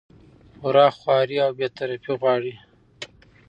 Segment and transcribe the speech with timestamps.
[0.59, 2.53] پوره خواري او بې طرفي غواړي